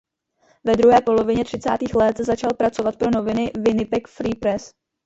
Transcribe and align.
Ve 0.63 0.75
druhé 0.75 1.01
polovině 1.01 1.45
třicátých 1.45 1.95
let 1.95 2.17
začal 2.17 2.49
pracovat 2.57 2.95
pro 2.97 3.09
noviny 3.11 3.51
"Winnipeg 3.59 4.07
Free 4.07 4.35
Press". 4.35 4.71